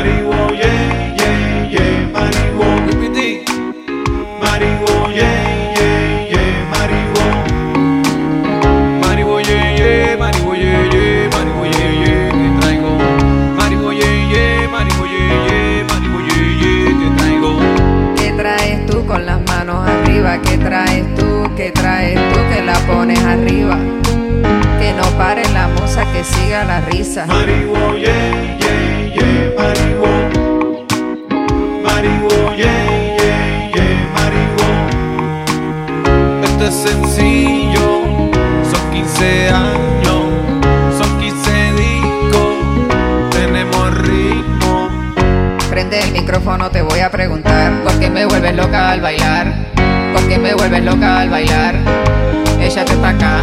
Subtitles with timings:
[0.00, 2.68] Mariwo, yeah, yeah, yeah, Mariwo.
[4.40, 7.24] Mariwo, yeah, yeah, yeah, Mariwo.
[9.02, 12.92] Maribo ye ye, maribo ye ye, maribo ye ye, que traigo.
[13.58, 17.52] Maribo ye ye, maribo ye ye, maribo ye ye, que traigo.
[18.16, 20.40] ¿Qué traes tú con las manos arriba?
[20.40, 21.28] ¿Qué traes tú?
[21.58, 23.76] ¿Qué traes tú que la pones arriba?
[24.80, 27.26] Que no pare la musa, que siga la risa.
[27.26, 28.99] Mariwo, yeah, yeah,
[36.70, 38.02] sencillo,
[38.70, 40.22] son 15 años,
[40.98, 44.88] son 15 discos, tenemos ritmo.
[45.68, 49.52] Prende el micrófono, te voy a preguntar ¿Por qué me vuelves loca al bailar?
[50.12, 51.74] ¿Por qué me vuelves loca al bailar?
[52.60, 53.40] Ella te está acá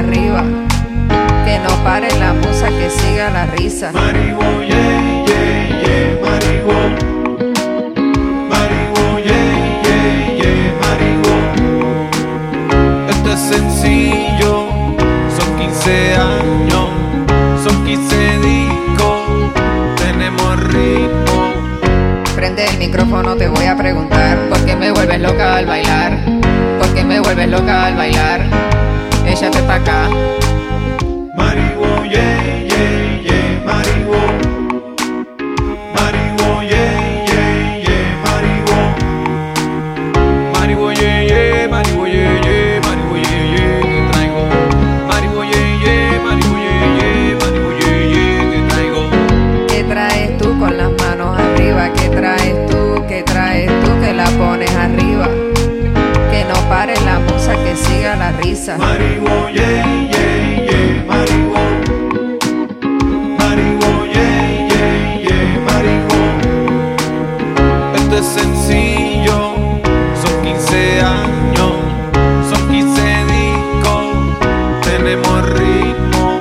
[0.00, 0.42] arriba?
[1.44, 6.30] Que no pare la musa, que siga la risa Mariwo, yeah, yeah, yeah,
[13.32, 14.66] es sencillo,
[15.38, 16.88] son 15 años,
[17.62, 19.52] son 15 discos,
[19.96, 21.52] tenemos ritmo.
[22.34, 26.18] Prende el micrófono, te voy a preguntar ¿Por qué me vuelves loca al bailar?
[26.78, 28.89] ¿Por qué me vuelves loca al bailar?
[58.50, 61.62] Risa Mariwo, yeah, yeah, yeah, Mariwo.
[63.38, 66.18] Mariwo, yeah, yeah, yeah, Mariwo.
[67.94, 69.38] Esto es sencillo,
[70.22, 71.72] son 15 años,
[72.50, 73.00] son 15
[73.34, 74.06] discos,
[74.82, 76.40] tenemos ritmo.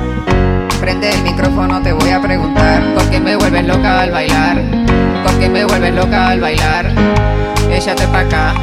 [0.82, 4.58] Prende el micrófono, te voy a preguntar ¿Por qué me vuelves loca al bailar?
[5.24, 6.86] ¿Por qué me vuelves loca al bailar?
[7.72, 8.54] Ella te está acá